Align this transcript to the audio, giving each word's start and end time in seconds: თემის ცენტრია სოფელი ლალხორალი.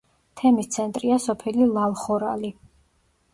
თემის 0.39 0.69
ცენტრია 0.75 1.17
სოფელი 1.25 1.67
ლალხორალი. 1.75 2.51